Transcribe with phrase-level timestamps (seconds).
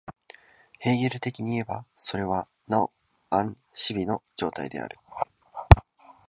[0.79, 2.91] ヘーゲル的にいえば、それはなお
[3.29, 4.97] アン・ジヒの状態である。